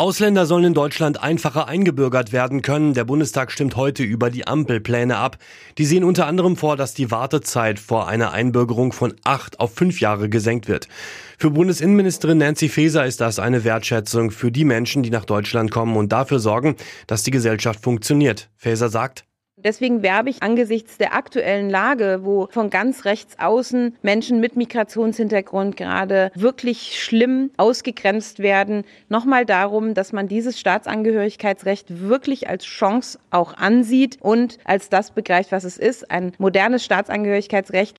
Ausländer 0.00 0.46
sollen 0.46 0.62
in 0.62 0.74
Deutschland 0.74 1.20
einfacher 1.20 1.66
eingebürgert 1.66 2.30
werden 2.30 2.62
können. 2.62 2.94
Der 2.94 3.02
Bundestag 3.02 3.50
stimmt 3.50 3.74
heute 3.74 4.04
über 4.04 4.30
die 4.30 4.46
Ampelpläne 4.46 5.16
ab. 5.16 5.38
Die 5.76 5.84
sehen 5.84 6.04
unter 6.04 6.28
anderem 6.28 6.56
vor, 6.56 6.76
dass 6.76 6.94
die 6.94 7.10
Wartezeit 7.10 7.80
vor 7.80 8.06
einer 8.06 8.30
Einbürgerung 8.30 8.92
von 8.92 9.16
acht 9.24 9.58
auf 9.58 9.74
fünf 9.74 10.00
Jahre 10.00 10.28
gesenkt 10.28 10.68
wird. 10.68 10.86
Für 11.36 11.50
Bundesinnenministerin 11.50 12.38
Nancy 12.38 12.68
Faeser 12.68 13.06
ist 13.06 13.20
das 13.20 13.40
eine 13.40 13.64
Wertschätzung 13.64 14.30
für 14.30 14.52
die 14.52 14.64
Menschen, 14.64 15.02
die 15.02 15.10
nach 15.10 15.24
Deutschland 15.24 15.72
kommen 15.72 15.96
und 15.96 16.12
dafür 16.12 16.38
sorgen, 16.38 16.76
dass 17.08 17.24
die 17.24 17.32
Gesellschaft 17.32 17.82
funktioniert. 17.82 18.50
Faeser 18.56 18.90
sagt, 18.90 19.24
Deswegen 19.64 20.02
werbe 20.02 20.30
ich 20.30 20.42
angesichts 20.42 20.98
der 20.98 21.14
aktuellen 21.14 21.68
Lage, 21.68 22.20
wo 22.22 22.48
von 22.50 22.70
ganz 22.70 23.04
rechts 23.04 23.38
außen 23.38 23.96
Menschen 24.02 24.38
mit 24.38 24.56
Migrationshintergrund 24.56 25.76
gerade 25.76 26.30
wirklich 26.34 27.02
schlimm 27.02 27.50
ausgegrenzt 27.56 28.38
werden, 28.38 28.84
nochmal 29.08 29.44
darum, 29.44 29.94
dass 29.94 30.12
man 30.12 30.28
dieses 30.28 30.60
Staatsangehörigkeitsrecht 30.60 32.08
wirklich 32.08 32.48
als 32.48 32.64
Chance 32.64 33.18
auch 33.30 33.54
ansieht 33.54 34.18
und 34.20 34.58
als 34.64 34.90
das 34.90 35.10
begreift, 35.10 35.50
was 35.50 35.64
es 35.64 35.76
ist, 35.76 36.10
ein 36.10 36.32
modernes 36.38 36.84
Staatsangehörigkeitsrecht. 36.84 37.96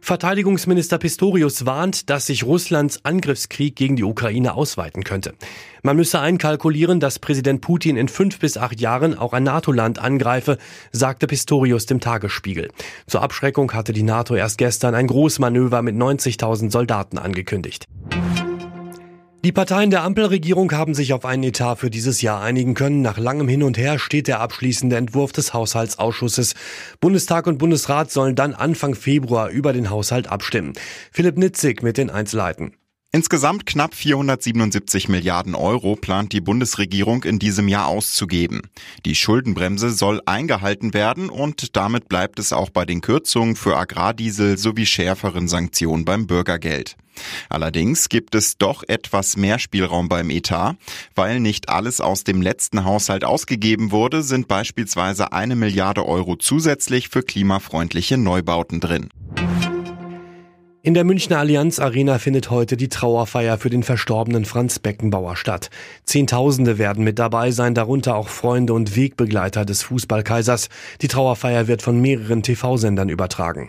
Verteidigungsminister 0.00 0.98
Pistorius 0.98 1.66
warnt, 1.66 2.10
dass 2.10 2.26
sich 2.26 2.44
Russlands 2.44 3.04
Angriffskrieg 3.04 3.76
gegen 3.76 3.96
die 3.96 4.04
Ukraine 4.04 4.54
ausweiten 4.54 5.04
könnte. 5.04 5.34
Man 5.82 5.96
müsse 5.96 6.20
einkalkulieren, 6.20 7.00
dass 7.00 7.18
Präsident 7.18 7.60
Putin 7.60 7.96
in 7.96 8.08
fünf 8.08 8.38
bis 8.38 8.56
acht 8.56 8.80
Jahren 8.80 9.16
auch 9.16 9.32
ein 9.32 9.44
NATO-Land 9.44 9.98
angreife, 9.98 10.58
sagte 10.90 11.26
Pistorius 11.26 11.86
dem 11.86 12.00
Tagesspiegel. 12.00 12.70
Zur 13.06 13.22
Abschreckung 13.22 13.72
hatte 13.72 13.92
die 13.92 14.02
NATO 14.02 14.34
erst 14.34 14.58
gestern 14.58 14.94
ein 14.94 15.06
Großmanöver 15.06 15.82
mit 15.82 15.96
90.000 15.96 16.70
Soldaten 16.70 17.18
angekündigt. 17.18 17.86
Die 19.42 19.52
Parteien 19.52 19.88
der 19.88 20.02
Ampelregierung 20.02 20.70
haben 20.72 20.92
sich 20.92 21.14
auf 21.14 21.24
einen 21.24 21.44
Etat 21.44 21.76
für 21.76 21.88
dieses 21.88 22.20
Jahr 22.20 22.42
einigen 22.42 22.74
können. 22.74 23.00
Nach 23.00 23.16
langem 23.16 23.48
Hin 23.48 23.62
und 23.62 23.78
Her 23.78 23.98
steht 23.98 24.28
der 24.28 24.38
abschließende 24.40 24.96
Entwurf 24.96 25.32
des 25.32 25.54
Haushaltsausschusses. 25.54 26.54
Bundestag 27.00 27.46
und 27.46 27.56
Bundesrat 27.56 28.10
sollen 28.10 28.34
dann 28.34 28.52
Anfang 28.52 28.94
Februar 28.94 29.48
über 29.48 29.72
den 29.72 29.88
Haushalt 29.88 30.26
abstimmen. 30.28 30.74
Philipp 31.10 31.38
Nitzig 31.38 31.82
mit 31.82 31.96
den 31.96 32.10
Einzelheiten. 32.10 32.74
Insgesamt 33.12 33.64
knapp 33.64 33.94
477 33.94 35.08
Milliarden 35.08 35.54
Euro 35.54 35.96
plant 35.96 36.34
die 36.34 36.42
Bundesregierung 36.42 37.24
in 37.24 37.38
diesem 37.38 37.66
Jahr 37.66 37.86
auszugeben. 37.86 38.60
Die 39.06 39.14
Schuldenbremse 39.14 39.90
soll 39.90 40.20
eingehalten 40.26 40.92
werden 40.92 41.30
und 41.30 41.76
damit 41.76 42.10
bleibt 42.10 42.38
es 42.38 42.52
auch 42.52 42.68
bei 42.68 42.84
den 42.84 43.00
Kürzungen 43.00 43.56
für 43.56 43.78
Agrardiesel 43.78 44.58
sowie 44.58 44.84
schärferen 44.84 45.48
Sanktionen 45.48 46.04
beim 46.04 46.26
Bürgergeld. 46.26 46.96
Allerdings 47.48 48.08
gibt 48.08 48.34
es 48.34 48.58
doch 48.58 48.82
etwas 48.86 49.36
mehr 49.36 49.58
Spielraum 49.58 50.08
beim 50.08 50.30
Etat. 50.30 50.76
Weil 51.14 51.40
nicht 51.40 51.68
alles 51.68 52.00
aus 52.00 52.24
dem 52.24 52.42
letzten 52.42 52.84
Haushalt 52.84 53.24
ausgegeben 53.24 53.90
wurde, 53.90 54.22
sind 54.22 54.48
beispielsweise 54.48 55.32
eine 55.32 55.56
Milliarde 55.56 56.06
Euro 56.06 56.36
zusätzlich 56.36 57.08
für 57.08 57.22
klimafreundliche 57.22 58.16
Neubauten 58.16 58.80
drin. 58.80 59.08
In 60.82 60.94
der 60.94 61.04
Münchner 61.04 61.38
Allianz 61.38 61.78
Arena 61.78 62.18
findet 62.18 62.50
heute 62.50 62.78
die 62.78 62.88
Trauerfeier 62.88 63.58
für 63.58 63.68
den 63.68 63.82
verstorbenen 63.82 64.46
Franz 64.46 64.78
Beckenbauer 64.78 65.36
statt. 65.36 65.68
Zehntausende 66.04 66.78
werden 66.78 67.04
mit 67.04 67.18
dabei 67.18 67.50
sein, 67.50 67.74
darunter 67.74 68.16
auch 68.16 68.28
Freunde 68.28 68.72
und 68.72 68.96
Wegbegleiter 68.96 69.66
des 69.66 69.82
Fußballkaisers. 69.82 70.70
Die 71.02 71.08
Trauerfeier 71.08 71.68
wird 71.68 71.82
von 71.82 72.00
mehreren 72.00 72.42
TV-Sendern 72.42 73.10
übertragen. 73.10 73.68